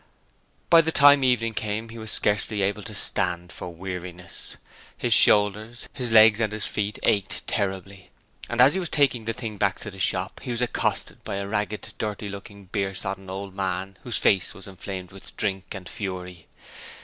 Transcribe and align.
By 0.71 0.81
the 0.81 0.91
time 0.91 1.23
evening 1.23 1.53
came 1.53 1.89
he 1.89 1.99
was 1.99 2.11
scarcely 2.11 2.63
able 2.63 2.81
to 2.81 2.95
stand 2.95 3.51
for 3.51 3.69
weariness. 3.69 4.57
His 4.97 5.13
shoulders, 5.13 5.87
his 5.93 6.09
legs 6.09 6.39
and 6.39 6.51
his 6.51 6.65
feet 6.65 6.97
ached 7.03 7.45
terribly, 7.45 8.09
and 8.49 8.59
as 8.61 8.73
he 8.73 8.79
was 8.79 8.89
taking 8.89 9.25
the 9.25 9.33
thing 9.33 9.57
back 9.59 9.79
to 9.81 9.91
the 9.91 9.99
shop 9.99 10.39
he 10.39 10.49
was 10.49 10.59
accosted 10.59 11.23
by 11.23 11.35
a 11.35 11.47
ragged, 11.47 11.93
dirty 11.99 12.29
looking, 12.29 12.65
beer 12.65 12.95
sodden 12.95 13.29
old 13.29 13.53
man 13.53 13.95
whose 14.01 14.17
face 14.17 14.55
was 14.55 14.67
inflamed 14.67 15.11
with 15.11 15.37
drink 15.37 15.65
and 15.75 15.87
fury. 15.87 16.47